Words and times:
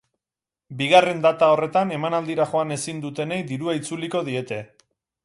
Bigarren 0.77 1.19
data 1.25 1.49
horretan 1.55 1.93
emanaldira 1.97 2.47
joan 2.53 2.75
ezin 2.77 3.05
dutenei 3.05 3.39
dirua 3.53 3.77
itzuliko 3.81 4.23
diete. 4.31 4.59